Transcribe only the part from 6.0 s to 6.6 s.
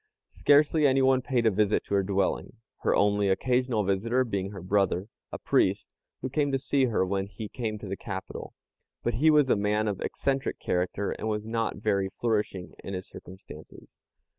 who came to